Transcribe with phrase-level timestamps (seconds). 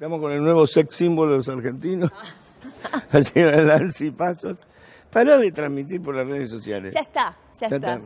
[0.00, 2.10] Estamos con el nuevo sex símbolo de los argentinos.
[3.12, 4.56] La señora Nancy Pasos.
[5.12, 6.94] Para de transmitir por las redes sociales.
[6.94, 8.00] Ya está, ya, está.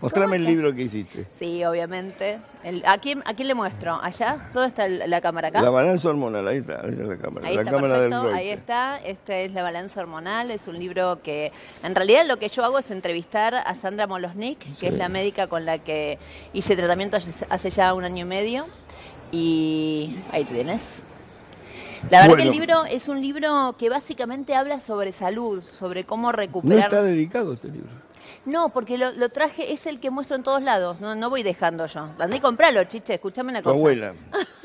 [0.00, 1.24] Mostrame el libro que hiciste.
[1.38, 2.40] Sí, obviamente.
[2.64, 3.96] El- ¿a, quién, ¿A quién le muestro?
[4.02, 4.48] ¿Allá?
[4.52, 5.62] ¿Dónde está el- la cámara acá?
[5.62, 7.46] La balanza hormonal, ahí está, ahí está la cámara.
[7.46, 8.98] Ahí la está, cámara del ahí está.
[9.04, 11.52] Este es La Balanza Hormonal, es un libro que
[11.84, 15.46] en realidad lo que yo hago es entrevistar a Sandra Molosnik, que es la médica
[15.46, 16.18] con la que
[16.52, 18.66] hice tratamiento hace hace ya un año y medio.
[19.30, 21.05] Y ahí tienes.
[22.10, 22.52] La verdad que el Bueno.
[22.52, 26.84] libro es un libro que básicamente habla sobre salud, sobre cómo No recuperar.
[26.84, 27.90] está dedicado este libro.
[28.44, 31.42] No, porque lo, lo traje, es el que muestro en todos lados, no, no voy
[31.42, 32.08] dejando yo.
[32.18, 33.76] Andá y compralo, chiche, escúchame una Tu cosa.
[33.76, 34.14] abuela.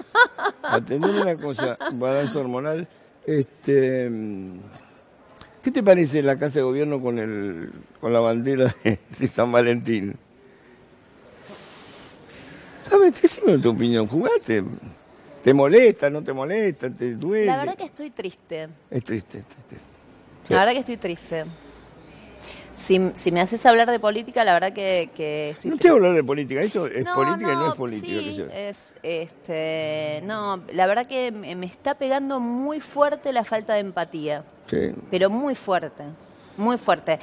[0.63, 2.88] Atendeme una cosa, balanza hormonal.
[3.26, 4.60] Este, mm,
[5.63, 9.52] ¿Qué te parece la Casa de Gobierno con, el, con la bandera de, de San
[9.52, 10.16] Valentín?
[12.91, 14.63] A ver, decime tu opinión, jugate.
[15.44, 17.45] ¿Te molesta, no te molesta, te duele?
[17.48, 18.68] La verdad que estoy triste.
[18.90, 19.76] Es triste, es triste.
[20.45, 20.54] Sí.
[20.54, 21.46] La verdad que estoy triste.
[22.77, 26.13] Si, si me haces hablar de política, la verdad que, que estoy No a hablar
[26.16, 28.07] de política, eso es política y no es política.
[28.21, 33.82] sí, es, este, no, la verdad que me está pegando muy fuerte la falta de
[33.82, 34.94] empatía, Sí.
[35.12, 36.04] pero muy fuerte,
[36.57, 37.20] muy fuerte.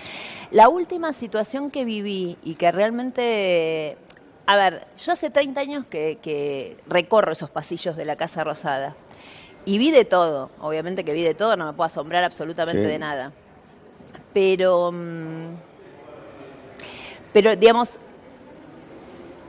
[0.53, 3.97] La última situación que viví y que realmente,
[4.51, 8.97] a ver, yo hace 30 años que, que recorro esos pasillos de la Casa Rosada
[9.67, 12.89] y vi de todo, obviamente que vi de todo, no me puedo asombrar absolutamente Sí.
[12.89, 13.33] de nada.
[14.33, 15.49] Pero, mm,
[17.33, 17.99] pero digamos,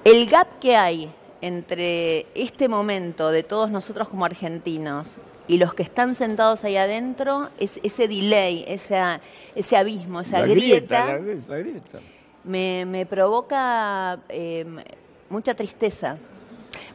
[0.04, 1.10] el gap que hay
[1.42, 7.50] entre este momento de todos nosotros como argentinos y los que están sentados ahí adentro,
[7.58, 9.22] es ese delay, esa,
[9.56, 12.00] ese abismo, esa La grieta, la, grie- la grieta.
[12.44, 14.66] Me, me provoca eh,
[15.30, 16.18] mucha tristeza.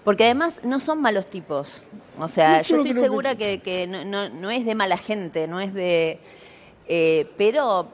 [0.05, 1.83] Porque además no son malos tipos.
[2.19, 5.47] O sea, yo yo estoy segura que, que no, no- no es de mala gente,
[5.49, 6.19] no es de...
[6.87, 7.89] eh, pero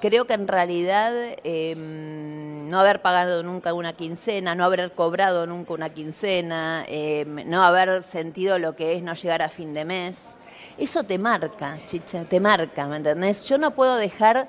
[0.00, 1.12] creo que en realidad
[1.44, 7.62] eh, no haber pagado nunca una quincena, no haber cobrado nunca una quincena, eh, no
[7.62, 10.28] haber sentido lo que es no llegar a fin de mes,
[10.78, 13.46] eso te marca, chicha, te marca, ¿me entendés?
[13.48, 14.48] Yo no puedo dejar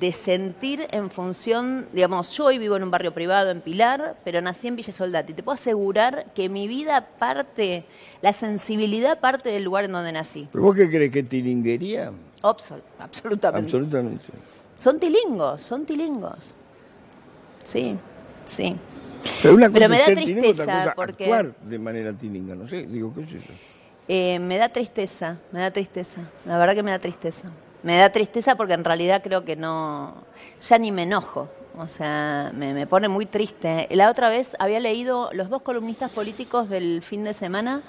[0.00, 4.40] de sentir en función, digamos, yo hoy vivo en un barrio privado en Pilar, pero
[4.40, 5.32] nací en Villa Soldati.
[5.34, 7.84] Te puedo asegurar que mi vida parte,
[8.22, 10.48] la sensibilidad parte del lugar en donde nací.
[10.50, 12.10] ¿Pero vos qué crees que es tilinguería?
[12.42, 13.66] Absol- absolutamente.
[13.66, 14.24] Absolutamente.
[14.78, 16.36] Son tilingos, son tilingos.
[17.64, 17.96] Sí,
[18.44, 18.74] sí.
[19.42, 22.66] Pero, una Pero cosa me da otra tristeza, cosa porque- actuar de manera tilinga, no
[22.66, 23.52] sé, digo, ¿qué es eso?
[24.08, 26.22] Eh, me da tristeza, me da tristeza.
[26.44, 27.48] La verdad que me da tristeza.
[27.82, 30.14] Me da tristeza porque en realidad creo que no,
[30.60, 31.48] ya ni me enojo.
[31.78, 33.88] O sea, me, me pone muy triste.
[33.90, 37.80] La otra vez había leído, los dos columnistas políticos del fin de semana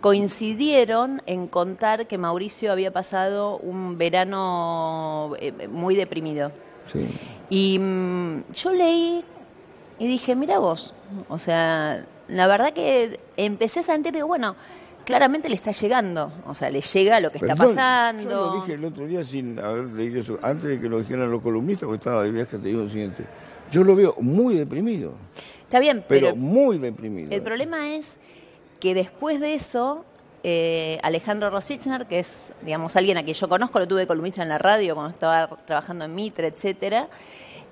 [0.00, 6.52] coincidieron en contar que Mauricio había pasado un verano eh, muy deprimido.
[6.92, 7.08] Sí.
[7.50, 9.24] Y mm, yo leí
[9.98, 10.94] y dije, mira vos,
[11.28, 14.56] o sea, la verdad que empecé a sentir, digo, bueno,
[15.04, 18.22] claramente le está llegando, o sea, le llega lo que está pasando.
[18.22, 21.30] Yo lo dije el otro día sin haber leído eso, antes de que lo dijeran
[21.30, 23.24] los columnistas, porque estaba de viaje, te digo lo siguiente.
[23.70, 25.14] Yo lo veo muy deprimido,
[25.62, 27.32] Está bien, pero, pero, muy deprimido.
[27.32, 28.16] el problema es
[28.78, 30.04] que después de eso,
[30.44, 34.50] eh, Alejandro Rosichner, que es, digamos, alguien a quien yo conozco, lo tuve columnista en
[34.50, 37.08] la radio cuando estaba trabajando en Mitre, etcétera,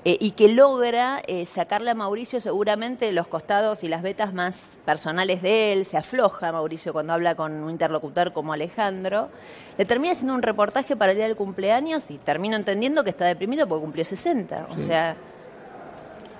[0.05, 4.67] eh, y que logra eh, sacarle a Mauricio seguramente los costados y las vetas más
[4.85, 9.29] personales de él, se afloja Mauricio cuando habla con un interlocutor como Alejandro,
[9.79, 13.27] le termina haciendo un reportaje para el día del cumpleaños y termino entendiendo que está
[13.27, 14.67] deprimido porque cumplió 60.
[14.71, 15.17] O sea,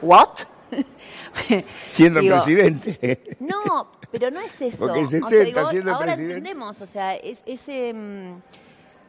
[0.03, 0.29] ¿what?
[1.91, 3.37] Siendo Digo, presidente.
[3.41, 4.87] no, pero no es eso.
[4.87, 6.35] Porque O sea, 60 digo, siendo ahora presidente.
[6.39, 7.93] entendemos, o sea, es, ese...
[7.95, 8.33] mm,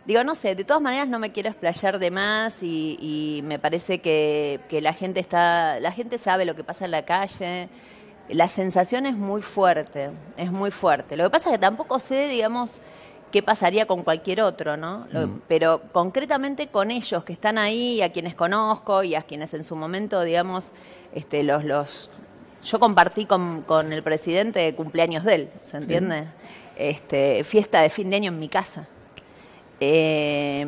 [0.06, 3.60] digo, no sé, de todas maneras no me quiero explayar de más y, y me
[3.60, 7.70] parece que, que la gente está, la gente sabe lo que pasa en la calle.
[8.30, 11.18] La sensación es muy fuerte, es muy fuerte.
[11.18, 12.80] Lo que pasa es que tampoco sé, digamos,
[13.32, 15.08] qué pasaría con cualquier otro, ¿no?
[15.12, 15.42] Lo- Mm.
[15.48, 19.76] Pero concretamente con ellos que están ahí, a quienes conozco y a quienes en su
[19.76, 20.72] momento, digamos,
[21.14, 22.10] este, los, los
[22.64, 26.24] yo compartí con, con el presidente cumpleaños de él, ¿se entiende?
[26.78, 28.88] Este, fiesta de fin de año en mi casa.
[29.86, 30.66] Eh,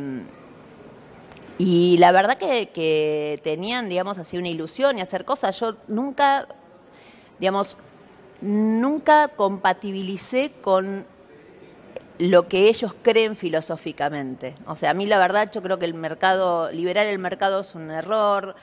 [1.57, 5.57] y la verdad que, que tenían, digamos, así una ilusión y hacer cosas.
[5.57, 6.47] Yo nunca,
[7.39, 7.77] digamos,
[8.41, 11.06] nunca compatibilicé con
[12.17, 14.56] lo que ellos creen filosóficamente.
[14.67, 17.73] O sea, a mí la verdad yo creo que el mercado, liberar el mercado es
[17.73, 18.56] un error,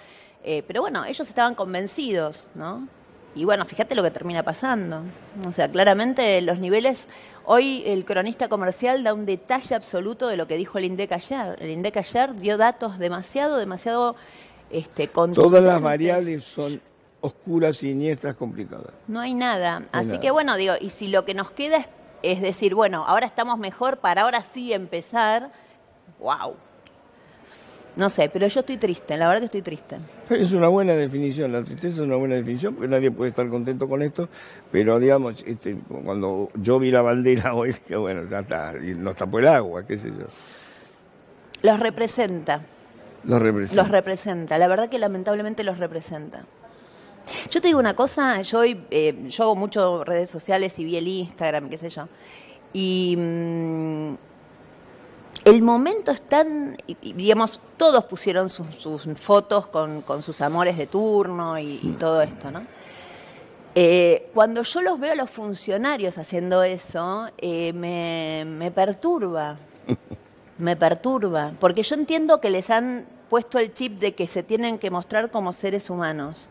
[0.44, 2.88] eh, pero bueno, ellos estaban convencidos, ¿no?
[3.34, 5.02] Y bueno, fíjate lo que termina pasando.
[5.46, 7.06] O sea, claramente los niveles,
[7.44, 11.56] Hoy el cronista comercial da un detalle absoluto de lo que dijo el INDEC ayer.
[11.61, 14.17] El INDEC ayer dio datos demasiado, demasiado
[14.71, 16.81] este, Todas las variables son
[17.21, 18.93] oscuras, siniestras, complicadas.
[19.09, 19.79] No hay nada.
[19.79, 20.21] hay Así nada.
[20.21, 21.87] que bueno, digo, y si lo que nos queda es,
[22.23, 25.50] es decir, bueno, ahora estamos mejor para ahora sí empezar,
[26.21, 26.55] wow.
[27.94, 29.97] No sé, pero yo estoy triste, la verdad que estoy triste.
[30.31, 33.87] Es una buena definición, la tristeza es una buena definición, porque nadie puede estar contento
[33.89, 34.29] con esto,
[34.71, 39.15] pero digamos, este, cuando yo vi la bandera hoy, dije, bueno, ya está, y nos
[39.17, 40.25] tapó el agua, qué sé yo.
[41.62, 42.62] Los representa,
[43.25, 43.83] Los representa.
[43.83, 46.45] los representa, la verdad que lamentablemente los representa.
[47.50, 50.97] Yo te digo una cosa, yo hoy, eh, yo hago mucho redes sociales y vi
[50.97, 52.09] el Instagram, qué sé yo,
[52.73, 54.15] y mm,
[55.44, 60.87] el momento es tan, digamos, todos pusieron sus, sus fotos con, con sus amores de
[60.87, 62.62] turno y, y todo esto, ¿no?
[63.75, 69.56] Eh, cuando yo los veo a los funcionarios haciendo eso, eh, me, me perturba,
[70.59, 74.79] me perturba, porque yo entiendo que les han puesto el chip de que se tienen
[74.79, 76.49] que mostrar como seres humanos.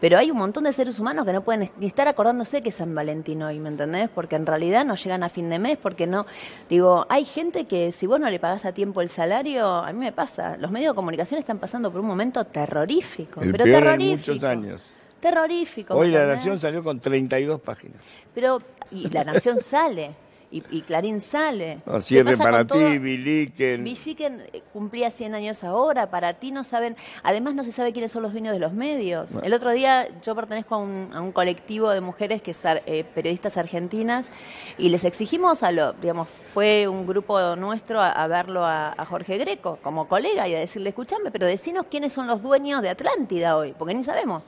[0.00, 2.74] Pero hay un montón de seres humanos que no pueden ni estar acordándose que es
[2.76, 4.08] San Valentín hoy, ¿me entendés?
[4.08, 6.26] Porque en realidad no llegan a fin de mes, porque no.
[6.68, 9.98] Digo, hay gente que si vos no le pagás a tiempo el salario, a mí
[9.98, 10.56] me pasa.
[10.56, 13.40] Los medios de comunicación están pasando por un momento terrorífico.
[13.40, 14.32] El pero peor en terrorífico.
[14.32, 14.80] muchos años.
[15.20, 15.94] Terrorífico.
[15.94, 16.26] ¿me Hoy la?
[16.26, 18.00] Nación salió con 32 páginas.
[18.34, 18.62] Pero,
[18.92, 20.14] y La Nación sale,
[20.50, 21.80] y, y Clarín sale.
[21.86, 23.84] No, ¿Qué cierre pasa para ti, Biliken.
[23.84, 28.12] Villiquen eh, cumplía 100 años ahora, para ti no saben, además no se sabe quiénes
[28.12, 29.36] son los dueños de los medios.
[29.42, 33.04] El otro día yo pertenezco a un, a un colectivo de mujeres que ar- eh,
[33.14, 34.30] periodistas argentinas
[34.78, 39.04] y les exigimos a lo, digamos, fue un grupo nuestro a, a verlo a, a
[39.06, 42.88] Jorge Greco como colega y a decirle, escúchame, pero decinos quiénes son los dueños de
[42.90, 44.42] Atlántida hoy, porque ni sabemos.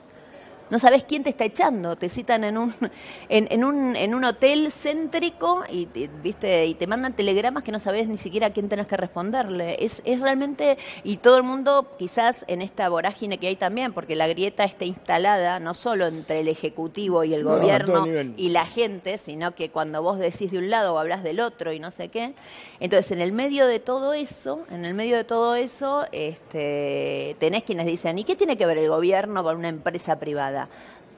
[0.71, 2.73] No sabes quién te está echando, te citan en un
[3.29, 7.71] en, en un en un hotel céntrico y te, viste y te mandan telegramas que
[7.71, 9.75] no sabes ni siquiera a quién tenés que responderle.
[9.83, 14.15] Es, es realmente y todo el mundo quizás en esta vorágine que hay también, porque
[14.15, 18.05] la grieta está instalada no solo entre el ejecutivo y el No, gobierno
[18.37, 21.73] y la gente, sino que cuando vos decís de un lado o hablas del otro
[21.73, 22.33] y no sé qué.
[22.79, 27.63] Entonces, en el medio de todo eso, en el medio de todo eso, este, tenés
[27.63, 30.60] quienes dicen, ¿y qué tiene que ver el gobierno con una empresa privada?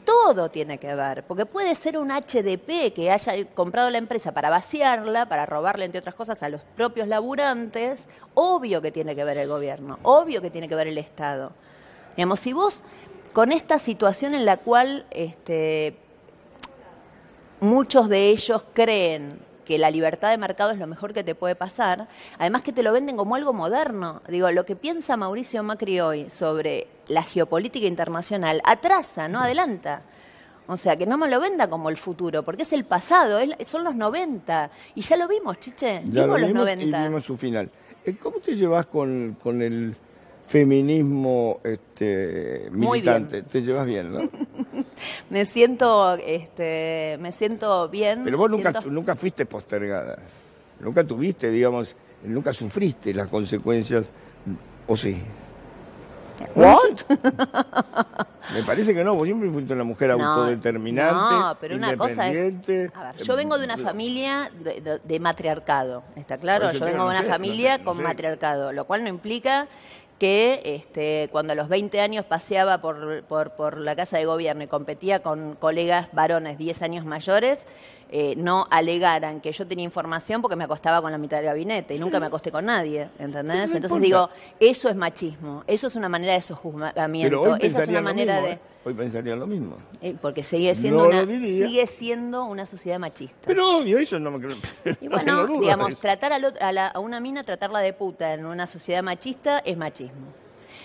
[0.05, 4.49] Todo tiene que ver, porque puede ser un HDP que haya comprado la empresa para
[4.49, 8.05] vaciarla, para robarle, entre otras cosas, a los propios laburantes.
[8.33, 11.53] Obvio que tiene que ver el gobierno, obvio que tiene que ver el Estado.
[12.17, 12.83] Digamos, si vos,
[13.31, 15.95] con esta situación en la cual este,
[17.61, 21.55] muchos de ellos creen que la libertad de mercado es lo mejor que te puede
[21.55, 22.07] pasar,
[22.37, 24.21] además que te lo venden como algo moderno.
[24.27, 30.01] Digo, lo que piensa Mauricio Macri hoy sobre la geopolítica internacional atrasa, no adelanta.
[30.67, 33.67] O sea, que no me lo venda como el futuro, porque es el pasado, es-
[33.67, 34.69] son los 90.
[34.95, 36.99] Y ya lo vimos, chiche, Ya lo vimos los vimos 90.
[36.99, 37.69] y vimos su final.
[38.05, 39.93] Eh, ¿Cómo te llevas con, con el
[40.47, 43.43] feminismo este, Muy militante?
[43.43, 44.19] Te llevas bien, ¿no?
[45.29, 48.21] Me siento, este, me siento bien.
[48.23, 50.17] Pero vos nunca, siento- nunca fuiste postergada.
[50.79, 54.05] Nunca tuviste, digamos, nunca sufriste las consecuencias,
[54.87, 55.17] ¿o sí?
[56.55, 57.01] ¿What?
[58.53, 62.27] Me parece que no, vos siempre fuiste una mujer No, autodeterminante, No, pero una cosa
[62.29, 62.53] es.
[62.93, 66.71] A ver, yo vengo de una familia de, de- de matriarcado, ¿está claro?
[66.71, 68.03] Yo vengo de no una sé, familia no con sé.
[68.03, 69.67] matriarcado, lo cual no implica
[70.19, 74.63] que este, cuando a los 20 años paseaba por, por, por la casa de gobierno
[74.63, 77.65] y competía con colegas varones 10 años mayores,
[78.15, 81.95] eh, no alegaran que yo tenía información porque me acostaba con la mitad del gabinete
[81.95, 83.71] y nunca me acosté con nadie, ¿entendés?
[83.71, 84.29] No Entonces digo,
[84.59, 88.35] eso es machismo, eso es una manera de Pero sojuzgamiento, hoy esa es una manera
[88.35, 88.53] mismo, de...
[88.53, 88.59] ¿eh?
[88.85, 89.77] Hoy pensarían lo mismo.
[90.01, 93.35] Eh, Porque sigue siendo, No una, sigue siendo una sociedad machista.
[93.47, 94.57] Pero obvio, eso no me creo.
[95.01, 97.93] y no bueno, de digamos, tratar al otro- a, la- a una mina, tratarla de
[97.93, 100.27] puta en una sociedad machista es machismo.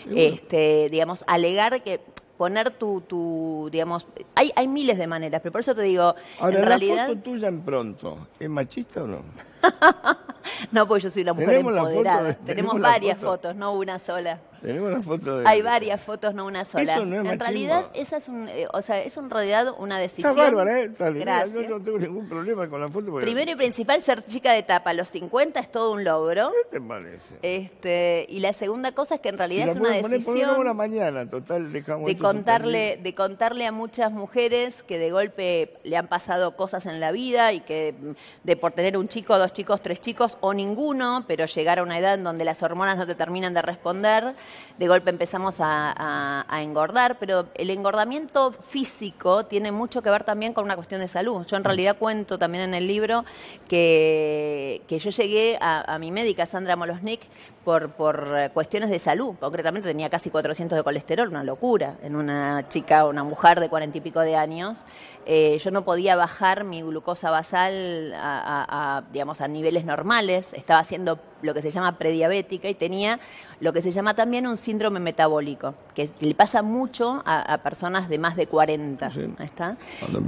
[0.07, 0.19] Bueno.
[0.19, 2.01] Este, digamos, alegar que
[2.39, 6.55] poner tu, tu digamos, hay, hay miles de maneras, pero por eso te digo, Ahora,
[6.57, 9.19] en la realidad, foto tuya en pronto, ¿es machista o no?
[10.73, 12.23] no, porque yo soy una mujer Tenemos la foto empoderada.
[12.23, 13.31] de- tenemos, tenemos la varias foto.
[13.33, 14.39] fotos, no una sola.
[14.61, 15.49] Tenemos la foto de...
[15.49, 16.95] Hay varias fotos, no una sola.
[16.95, 17.45] Eso no es en machismo.
[17.45, 20.37] realidad, esa es un, eh, o sea, es en realidad una Está decisión.
[20.37, 20.85] bárbara, ¿eh?
[20.85, 21.11] Está.
[21.11, 21.69] Gracias.
[21.69, 23.11] Yo no tengo ningún problema con la foto.
[23.11, 23.25] Porque...
[23.27, 26.51] Primero y principal, ser chica de tapa a los 50 es todo un logro.
[26.71, 27.37] ¿Qué te parece?
[27.43, 32.07] Este, y la segunda cosa es que en realidad es una decisión mañana, total, dejamos
[32.07, 36.87] de esto contarle, de contarle a muchas mujeres que de golpe le han pasado cosas
[36.87, 38.11] en la vida y que mm,
[38.45, 41.99] de por tener un chico, dos chicos, tres chicos o ninguno, pero llegar a una
[41.99, 44.35] edad en donde las hormonas no te terminan de responder,
[44.79, 50.65] de golpe empezamos a, engordar, pero el engordamiento físico tiene mucho que ver también con
[50.65, 51.47] una cuestión de salud.
[51.47, 53.25] Yo en realidad cuento también en el libro
[53.69, 57.21] que, que yo llegué a, a mi médica, Sandra Molosnik,
[57.69, 59.37] por, por eh, cuestiones de salud.
[59.39, 63.99] Concretamente tenía casi 400 de colesterol, una locura en una chica, una mujer de cuarenta
[63.99, 64.85] y pico de años.
[65.27, 70.55] Eh, yo no podía bajar mi glucosa basal a, digamos, a niveles normales.
[70.55, 73.21] Estaba haciendo lo que se llama prediabética y tenía
[73.61, 78.19] lo que se llama también un síndrome metabólico, que le pasa mucho a, personas de
[78.19, 79.11] más de 40.
[79.41, 79.77] ¿está?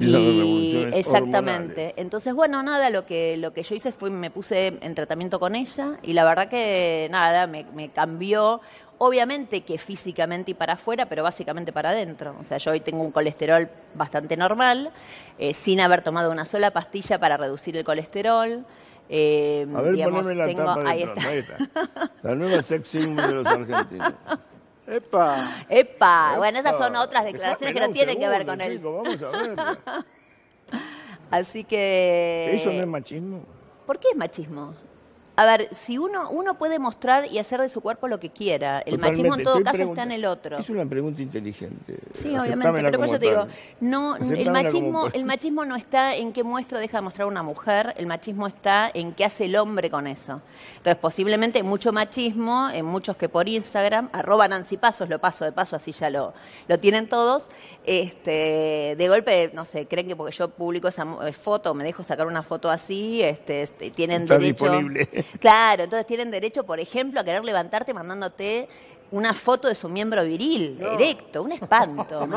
[0.00, 1.94] y, exactamente.
[1.96, 5.54] Entonces, bueno, nada, lo que, lo que yo hice fue me puse en tratamiento con
[5.54, 8.60] ella y la verdad que nada, me, me cambió
[9.02, 12.36] obviamente que físicamente y para afuera, pero básicamente para adentro.
[12.38, 14.92] O sea, yo hoy tengo un colesterol bastante normal,
[15.38, 18.66] eh, sin haber tomado una sola pastilla para reducir el colesterol.
[19.08, 21.28] Eh, a ver, digamos, la tengo, tapa ahí, está.
[21.28, 21.56] ahí, está.
[22.22, 24.12] La nueva sex symbol de los argentinos.
[24.86, 25.64] ¡Epa!
[25.68, 26.34] ¡Epa!
[26.36, 28.78] Bueno, esas son otras declaraciones que no tienen que ver con él.
[28.80, 29.56] Vamos a ver.
[31.30, 32.50] Así que...
[32.52, 33.44] ¿Eso no es machismo?
[33.86, 34.74] ¿Por qué es machismo?
[35.40, 38.80] A ver, si uno, uno puede mostrar y hacer de su cuerpo lo que quiera,
[38.80, 40.58] el machismo en todo caso está en el otro.
[40.58, 41.96] Es una pregunta inteligente.
[42.12, 43.46] Sí, obviamente, pero por eso te digo,
[43.80, 47.94] no, el machismo, el machismo no está en qué muestra deja de mostrar una mujer,
[47.96, 50.42] el machismo está en qué hace el hombre con eso.
[50.76, 55.52] Entonces, posiblemente mucho machismo en muchos que por Instagram, arroba Nancy Pasos, lo paso de
[55.52, 56.34] paso, así ya lo,
[56.68, 57.48] lo tienen todos,
[57.86, 62.02] este, de golpe, no sé, creen que porque yo publico esa eh, foto, me dejo
[62.02, 64.66] sacar una foto así, este, este tienen derecho...
[64.66, 65.08] Disponible.
[65.38, 68.68] Claro, entonces tienen derecho, por ejemplo, a querer levantarte mandándote
[69.12, 72.28] una foto de su miembro viril, directo, un espanto.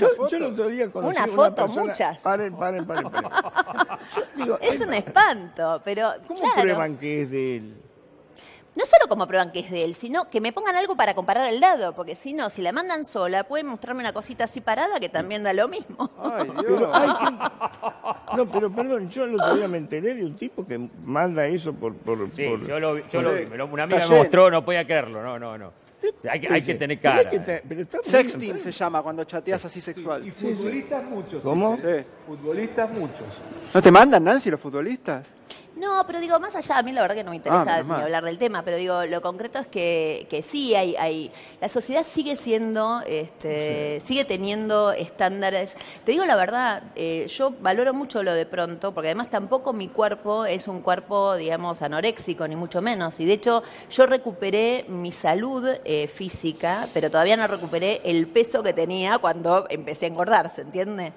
[0.00, 2.22] yo, yo el otro día conocí una foto, muchas.
[2.22, 3.06] Paren, paren, paren.
[4.60, 6.12] es un espanto, pero.
[6.26, 7.82] ¿Cómo prueban que es de él?
[8.78, 11.48] No solo como prueban que es de él, sino que me pongan algo para comparar
[11.48, 15.00] el lado, porque si no, si la mandan sola, pueden mostrarme una cosita así parada
[15.00, 16.08] que también da lo mismo.
[16.16, 16.88] Ay, Dios.
[18.36, 21.72] No, pero perdón, yo el otro día me enteré de un tipo que manda eso
[21.72, 21.92] por...
[21.96, 25.58] por sí, yo lo, yo lo, una amiga me mostró, no podía creerlo, no, no,
[25.58, 25.72] no.
[26.30, 27.28] Hay, hay que tener cara.
[28.04, 30.24] Sexting se llama cuando chateas así sexual.
[30.24, 31.42] Y futbolistas muchos.
[31.42, 31.76] ¿Cómo?
[31.76, 32.04] Sí.
[32.24, 33.26] Futbolistas muchos.
[33.74, 35.26] ¿No te mandan, Nancy, los futbolistas?
[35.78, 37.92] No, pero digo, más allá, a mí la verdad que no me interesa ah, ni
[37.92, 41.30] hablar del tema, pero digo, lo concreto es que, que sí, hay, hay,
[41.60, 45.76] la sociedad sigue siendo, este, sigue teniendo estándares.
[46.04, 49.86] Te digo la verdad, eh, yo valoro mucho lo de pronto, porque además tampoco mi
[49.86, 53.20] cuerpo es un cuerpo, digamos, anoréxico, ni mucho menos.
[53.20, 58.64] Y de hecho, yo recuperé mi salud eh, física, pero todavía no recuperé el peso
[58.64, 61.12] que tenía cuando empecé a engordar, ¿se entiende?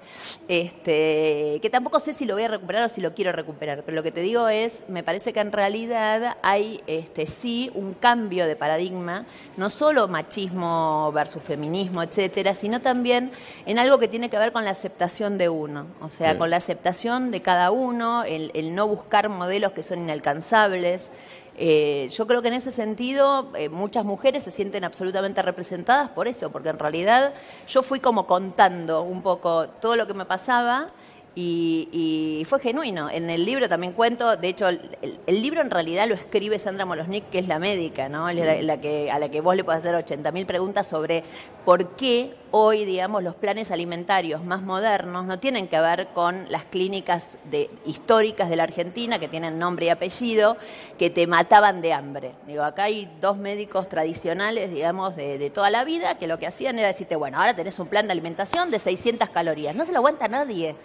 [0.46, 3.96] Este, que tampoco sé si lo voy a recuperar o si lo quiero recuperar, pero
[3.96, 4.51] lo que te digo es,
[4.88, 11.10] me parece que en realidad hay este, sí un cambio de paradigma, no solo machismo
[11.12, 13.30] versus feminismo, etcétera, sino también
[13.66, 16.58] en algo que tiene que ver con la aceptación de uno, o sea, con la
[16.58, 21.10] aceptación de cada uno, el, no buscar modelos que son inalcanzables.
[21.58, 26.26] Eh, yo creo que en ese sentido eh, muchas mujeres se sienten absolutamente representadas por
[26.28, 27.34] eso, porque en realidad
[27.68, 30.88] yo fui como contando un poco todo lo que me pasaba
[31.34, 33.08] y, fue genuino.
[33.08, 34.82] En el libro también cuento, de hecho, el,
[35.26, 38.30] libro en realidad lo escribe Sandra Molosnik, que es la médica, ¿no?
[38.30, 41.24] La, que, a la que vos le podés hacer 80.000 preguntas sobre
[41.64, 46.64] por qué hoy, digamos, los planes alimentarios más modernos no tienen que ver con las
[46.64, 50.58] clínicas de, históricas de la Argentina, que tienen nombre y apellido,
[50.98, 52.32] que te mataban de hambre.
[52.46, 56.46] Digo, acá hay dos médicos tradicionales, digamos, de, de toda la vida, que lo que
[56.46, 59.74] hacían era decirte, bueno, ahora tenés un plan de alimentación de 600 calorías.
[59.74, 60.76] No se lo aguanta nadie.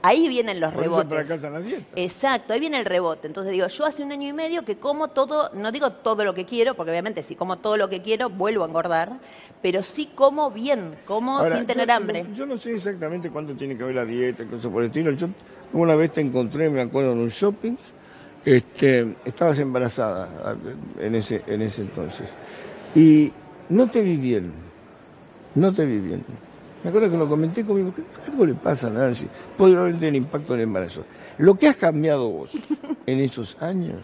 [0.00, 1.10] Ahí vienen los rebotes.
[1.96, 3.26] Exacto, ahí viene el rebote.
[3.26, 6.34] Entonces digo, yo hace un año y medio que como todo, no digo todo lo
[6.34, 9.18] que quiero, porque obviamente si como todo lo que quiero, vuelvo a engordar,
[9.60, 12.26] pero sí como bien, como sin tener hambre.
[12.34, 15.10] Yo no sé exactamente cuánto tiene que ver la dieta cosas por el estilo.
[15.12, 15.28] Yo
[15.72, 17.76] una vez te encontré, me acuerdo, en un shopping,
[18.44, 20.56] este, estabas embarazada
[21.00, 22.26] en ese, en ese entonces.
[22.94, 23.32] Y
[23.68, 24.52] no te vi bien,
[25.56, 26.24] no te vi bien.
[26.82, 29.26] Me acuerdo que lo comenté conmigo, ¿qué algo le pasa a Nancy?
[29.56, 31.04] Podría haber tenido impacto en el embarazo.
[31.38, 32.50] Lo que has cambiado vos
[33.06, 33.98] en esos años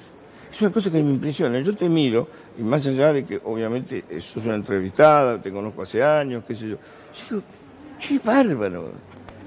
[0.52, 1.60] es una cosa que me impresiona.
[1.60, 2.28] Yo te miro,
[2.58, 6.68] y más allá de que obviamente sos una entrevistada, te conozco hace años, qué sé
[6.68, 7.42] yo, yo digo,
[8.00, 8.92] qué bárbaro.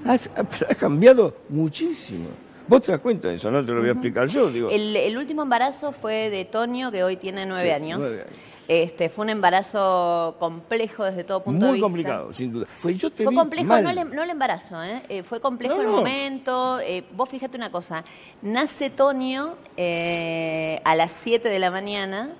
[0.04, 2.28] Has, has cambiado muchísimo.
[2.68, 4.50] Vos te das cuenta de eso, no te lo voy a explicar yo.
[4.50, 4.68] Digo.
[4.70, 7.98] El, último embarazo fue de Tonio, que hoy tiene nueve años.
[7.98, 8.57] Nueve años.
[8.68, 11.88] Este, fue un embarazo complejo desde todo punto de vista.
[11.88, 12.66] Muy complicado, sin duda.
[12.82, 15.02] Pues fue complejo, no el, no el, embarazo, ¿eh?
[15.08, 16.78] eh fue complejo el momento.
[16.80, 18.04] Eh, vos fíjate una cosa,
[18.42, 22.34] nace Tonio a las 7 de la mañana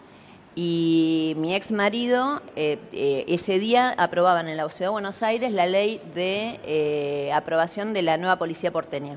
[0.54, 5.98] Y mi ex marido, ese día aprobaban en la Ciudad de Buenos Aires la ley
[6.14, 9.16] de aprobación de la nueva policía porteña.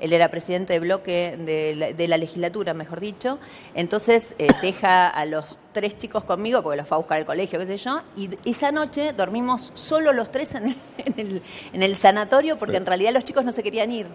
[0.00, 3.38] Él era presidente de bloque de la, de la legislatura, mejor dicho.
[3.74, 7.66] Entonces deja a los tres chicos conmigo, porque los fue a buscar al colegio, qué
[7.66, 8.00] sé yo.
[8.16, 12.76] Y esa noche dormimos solo los tres en el, en el- en el sanatorio, porque
[12.76, 14.06] en realidad los chicos no se querían ir.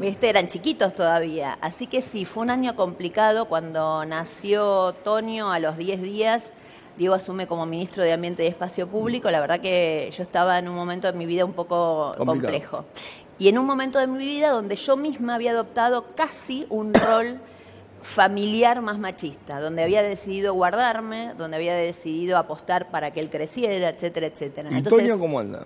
[0.00, 0.28] ¿Viste?
[0.28, 1.58] Eran chiquitos todavía.
[1.60, 3.46] Así que sí, fue un año complicado.
[3.46, 6.52] Cuando nació Tonio, a los 10 días,
[6.96, 9.30] Diego asume como ministro de Ambiente y Espacio Público.
[9.30, 12.32] La verdad que yo estaba en un momento de mi vida un poco Complicado.
[12.52, 12.84] complejo.
[13.38, 17.38] Y en un momento de mi vida donde yo misma había adoptado casi un rol
[18.02, 23.88] familiar más machista, donde había decidido guardarme, donde había decidido apostar para que él creciera,
[23.90, 24.70] etcétera, etcétera.
[24.70, 25.64] ¿Y Entonces, Toño cómo anda?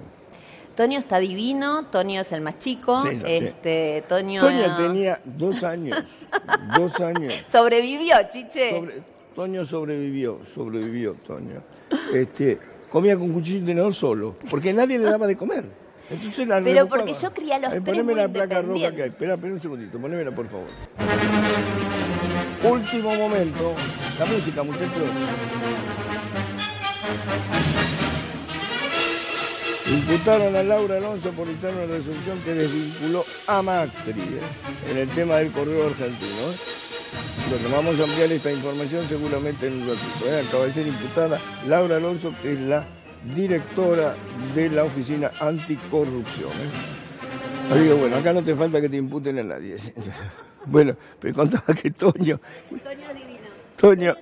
[0.75, 3.33] Tonio está divino, Tonio es el más chico, Sí, no, sí.
[3.33, 5.99] este, Tonio Toño tenía dos años.
[6.79, 7.35] dos años.
[7.53, 8.71] sobrevivió, chiche.
[8.71, 9.03] Sobre-
[9.35, 11.63] Toño sobrevivió, sobrevivió Toño.
[12.15, 12.59] Este,
[12.91, 15.82] comía con cuchillo y tenedor solo, porque nadie le daba de comer.
[16.11, 18.91] Entonces la Pero porque yo crié a los Ay, tres poneme muy la placa roja
[18.93, 19.09] que hay.
[19.11, 20.67] Espera, espera un segundito, ponémela por favor.
[22.63, 23.75] Último momento.
[24.19, 25.11] La música, muchachos.
[29.91, 34.91] Imputaron a Laura Alonso por dictar una resolución que desvinculó a Macri ¿eh?
[34.91, 36.31] en el tema del correo argentino.
[36.31, 36.83] ¿eh?
[37.51, 40.27] Bueno, vamos a ampliar esta información seguramente en un ratito.
[40.27, 40.45] ¿eh?
[40.49, 42.87] Acaba de ser imputada Laura Alonso, que es la
[43.35, 44.15] directora
[44.55, 46.51] de la Oficina Anticorrupción.
[46.51, 47.85] ¿eh?
[47.85, 49.77] Que bueno, acá no te falta que te imputen a nadie.
[50.67, 52.41] bueno, pero contaba que Toño...
[52.71, 53.41] Es divino.
[53.77, 54.17] Toño...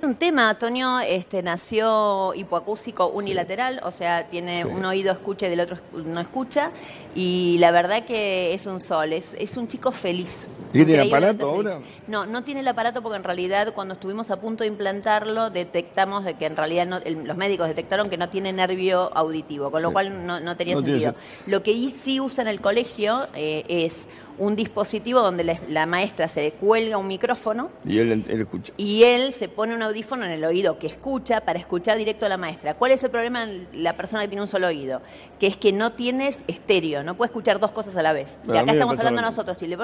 [0.00, 4.68] Un tema, Antonio este, nació hipoacúsico unilateral, o sea, tiene Sí.
[4.68, 6.70] un oído escucha y del otro no escucha,
[7.16, 10.46] y la verdad que es un sol, es, es un chico feliz.
[10.72, 11.80] ¿Y tiene increíblemente aparato ahora?
[12.06, 16.24] No, no tiene el aparato porque en realidad cuando estuvimos a punto de implantarlo detectamos
[16.24, 19.82] de que en realidad no- el- los médicos detectaron que no tiene nervio auditivo, con
[19.82, 19.92] lo Sí.
[19.94, 21.14] cual no, no tenía No tiene sentido.
[21.46, 24.06] Lo que sí usa en el colegio eh, es
[24.38, 28.72] un dispositivo donde la, la maestra se cuelga un micrófono Y él, él escucha.
[28.76, 32.28] y él se pone un audífono en el oído que escucha para escuchar directo a
[32.28, 32.74] la maestra.
[32.74, 35.02] ¿Cuál es el problema en la persona que tiene un solo oído?
[35.40, 38.36] Que es que no tienes estéreo, no puede escuchar dos cosas a la vez.
[38.42, 39.76] Si Bueno, acá estamos hablando nosotros y le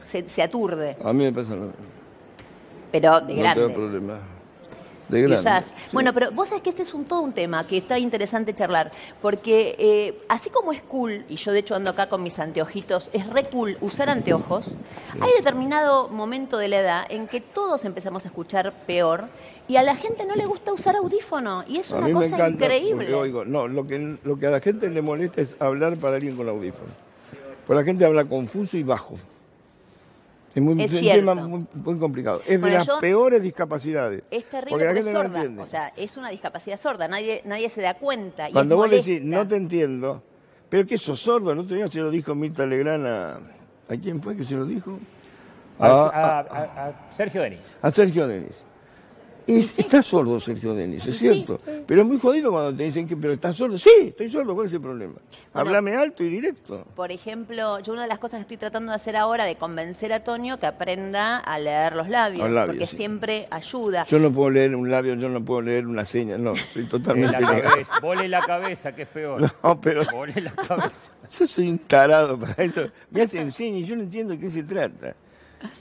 [0.00, 1.72] se, se aturde, A mí me pasa mismo.
[2.92, 3.62] pero de No grande.
[3.62, 4.20] tengo problema.
[5.08, 5.62] De grande.
[5.62, 5.74] sí.
[5.92, 8.92] Bueno, pero vos sabés que este es un, todo un tema que está interesante charlar,
[9.22, 13.10] porque eh, así como es cool, y yo de hecho ando acá con mis anteojitos,
[13.12, 14.74] es re cool usar anteojos,
[15.20, 19.28] hay determinado momento de la edad en que todos empezamos a escuchar peor
[19.66, 23.12] y a la gente no le gusta usar audífono, y es A una cosa increíble.
[23.14, 26.36] oigo, no, lo que, lo que a la gente le molesta es hablar para alguien
[26.36, 26.90] con audífono.
[27.66, 29.16] Porque la gente habla confuso y bajo.
[30.54, 31.18] Es, muy, Es un cierto.
[31.20, 32.40] tema muy, muy complicado.
[32.46, 34.22] Es Bueno, de las yo- peores discapacidades.
[34.30, 37.80] Es terrible porque es no sorda, o sea, es una discapacidad sorda, nadie, nadie se
[37.82, 38.48] da cuenta.
[38.48, 39.10] Y Cuando vos molesta.
[39.12, 40.22] decís, no te entiendo,
[40.68, 43.40] pero que sos sordo, el otro día se lo dijo Mirta Legrand a...
[43.90, 44.98] ¿A quién fue que se lo dijo?
[45.78, 47.74] A, A, a- a- a Sergio Denis.
[47.80, 48.52] a Sergio Denis.
[49.48, 51.58] Y está sordo Sergio Denis, es cierto.
[51.86, 53.78] Pero es muy jodido cuando te dicen que, pero estás sordo.
[53.78, 55.14] Sí, estoy sordo, ¿cuál es el problema?
[55.54, 56.84] Háblame alto y directo.
[56.94, 60.12] Por ejemplo, yo una de las cosas que estoy tratando de hacer ahora de convencer
[60.12, 62.96] a Toño que aprenda a leer los labios, Los labios, porque sí.
[62.98, 64.04] siempre ayuda.
[64.04, 66.88] Yo no puedo leer un labio, yo no puedo leer una seña, no, soy En
[66.90, 67.70] totalmente la negado.
[67.70, 67.92] cabeza.
[68.02, 69.40] Vole la cabeza, que es peor.
[69.64, 71.10] No, pero Vole la cabeza.
[71.38, 72.88] yo soy un tarado para eso.
[73.10, 75.14] Me hacen señas y yo no entiendo de qué se trata.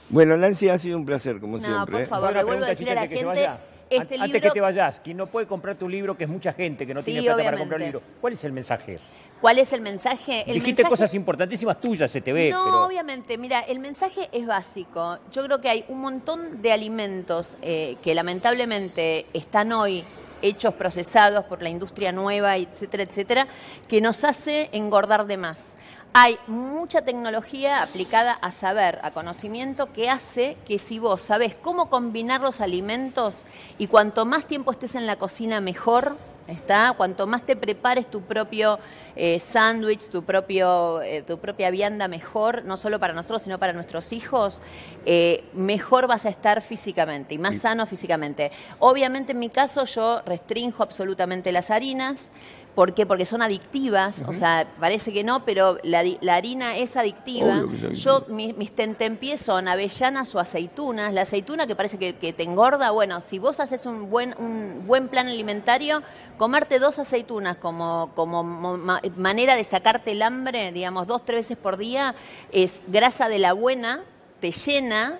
[0.09, 1.91] Bueno, Nancy, ha sido un placer, como No, siempre.
[1.93, 2.05] por ¿eh?
[2.05, 3.59] favor, Una le vuelvo a pregunta, decir a la gente,
[3.89, 6.29] este An- Antes libro, que te vayas, quien no puede comprar tu libro, que es
[6.29, 7.99] mucha gente que no Sí, tiene plata para comprar un obviamente.
[8.07, 8.19] libro.
[8.21, 8.99] ¿Cuál es el mensaje?
[9.39, 10.41] ¿cuál es el mensaje?
[10.47, 12.85] El Dijiste mensaje- cosas importantísimas tuyas, se te ve, No, pero...
[12.85, 15.19] obviamente, mira, el mensaje es básico.
[15.31, 20.03] Yo creo que hay un montón de alimentos eh, que lamentablemente están hoy
[20.41, 23.47] hechos, procesados por la industria nueva, etcétera, etcétera,
[23.87, 25.65] que nos hace engordar de más.
[26.13, 31.89] Hay mucha tecnología aplicada a saber, a conocimiento, que hace que si vos sabés cómo
[31.89, 33.43] combinar los alimentos
[33.77, 36.17] y cuanto más tiempo estés en la cocina, mejor,
[36.47, 36.93] ¿Está?
[36.95, 38.79] Cuanto más te prepares tu propio
[39.17, 43.73] eh, sándwich, tu, propio, eh, tu propia vianda mejor, no solo para nosotros, sino para
[43.73, 44.61] nuestros hijos,
[45.05, 48.51] eh, mejor vas a estar físicamente y más sano físicamente.
[48.79, 52.29] Obviamente en mi caso yo restrinjo absolutamente las harinas.
[52.77, 53.07] ¿Por qué?
[53.07, 57.55] Porque son adictivas, o sea, parece que no, pero la, harina es adictiva.
[57.55, 57.91] Adictiva.
[57.93, 61.11] Yo mi- mis tentempiés son avellanas o aceitunas.
[61.11, 64.83] La aceituna que parece que, que te engorda, bueno, si vos haces un buen, un
[64.85, 66.03] buen plan alimentario,
[66.37, 71.39] comerte dos aceitunas como, como mo- ma- manera de sacarte el hambre, digamos, dos, tres
[71.47, 72.13] veces por día,
[72.51, 74.01] es grasa de la buena,
[74.39, 75.17] te llena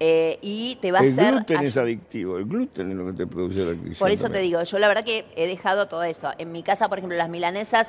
[0.00, 1.34] eh, y te va a El hacer...
[1.34, 3.96] gluten ay- es adictivo, el gluten es lo que te produce la adicción.
[3.98, 6.30] Por eso te digo, yo la verdad que he dejado todo eso.
[6.38, 7.88] En mi casa, por ejemplo, las milanesas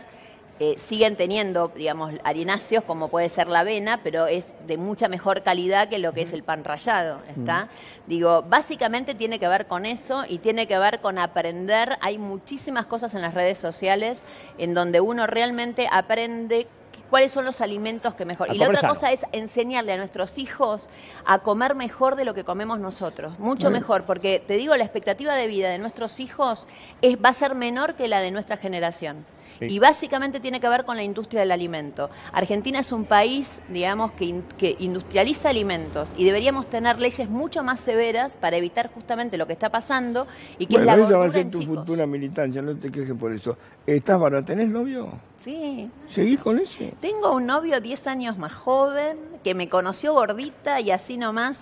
[0.62, 5.41] eh, siguen teniendo, digamos, harináceos, como puede ser la avena, pero es de mucha mejor
[5.41, 7.69] calidad que lo que es el pan rallado, ¿está?
[8.08, 11.95] Digo, básicamente tiene que ver con eso y tiene que ver con aprender.
[12.02, 14.22] Hay muchísimas cosas en las redes sociales
[14.58, 16.67] en donde uno realmente aprende
[17.10, 18.50] cuáles son los alimentos que mejor.
[18.50, 18.93] A Y la otra sano.
[18.93, 20.89] cosa es enseñarle a nuestros hijos
[21.26, 25.36] a comer mejor de lo que comemos nosotros, mucho mejor, porque te digo, la expectativa
[25.36, 26.67] de vida de nuestros hijos
[27.02, 29.26] es, va a ser menor que la de nuestra generación.
[29.60, 29.65] Sí.
[29.69, 32.10] Y básicamente tiene que ver con la industria del alimento.
[32.32, 37.62] Argentina es un país, digamos, que, in- que industrializa alimentos y deberíamos tener leyes mucho
[37.62, 41.17] más severas para evitar justamente lo que está pasando y que Bueno, es la esa
[41.17, 41.76] va a ser tu chicos.
[41.80, 43.58] futura militancia, no te quejes por eso.
[43.86, 45.10] ¿Estás para tenés novio?
[45.43, 45.89] Sí.
[46.13, 46.93] ¿Seguís con ese?
[47.02, 51.60] Tengo un novio 10 años más joven que me conoció gordita y así nomás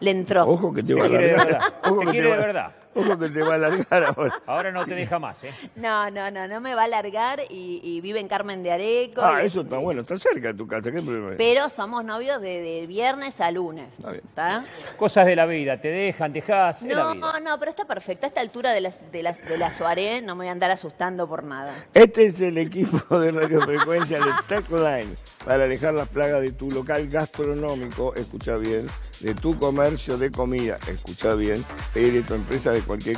[0.00, 0.44] le entró.
[0.44, 2.72] Ojo que te va a Te verdad, Ojo te que quiere va- de verdad.
[2.94, 4.42] Ojo que te va a largar ahora.
[4.46, 5.52] Ahora no te deja más, ¿eh?
[5.76, 9.22] No, no, no, no me va a largar y, y vive en Carmen de Areco.
[9.22, 11.36] Ah, y- eso está bueno, está cerca de tu casa, ¿qué problema hay?
[11.38, 13.94] Pero somos novios de, de viernes a lunes.
[13.96, 14.24] Está bien.
[14.28, 14.64] ¿Está?
[14.98, 17.40] Cosas de la vida, te dejan, dejás, es la No, vida.
[17.40, 18.26] no, pero está perfecto.
[18.26, 20.70] A esta altura de, las, de, las, de la soirée no me voy a andar
[20.70, 21.72] asustando por nada.
[21.94, 27.08] Este es el equipo de radiofrecuencia de Techline para alejar las plagas de tu local
[27.08, 28.86] gastronómico, escucha bien,
[29.20, 33.10] de tu comercio de comida, escucha bien, y de tu empresa de cualquier